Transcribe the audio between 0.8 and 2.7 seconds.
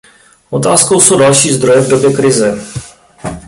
jsou další zdroje v době krize.